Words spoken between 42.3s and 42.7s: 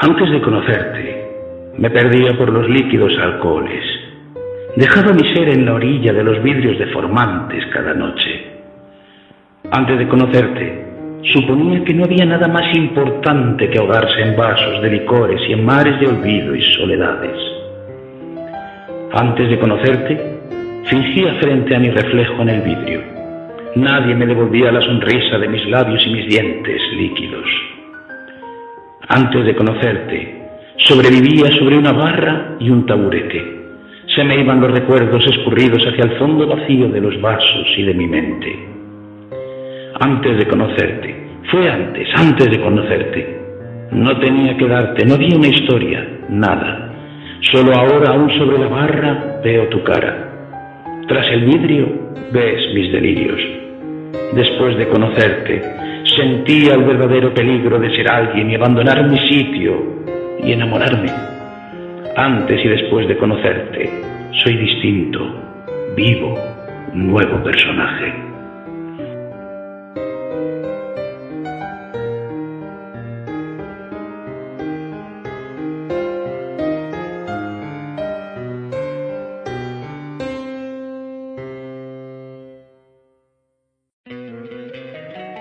de